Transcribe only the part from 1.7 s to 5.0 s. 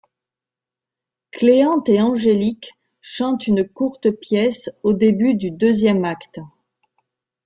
et Angélique chantent une courte pièce au